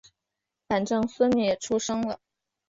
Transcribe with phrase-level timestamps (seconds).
[0.67, 2.19] 反正孙女也出生了